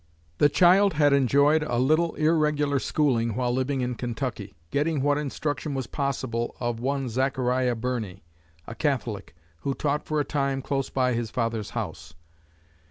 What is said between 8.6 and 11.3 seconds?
a Catholic, who taught for a time close by his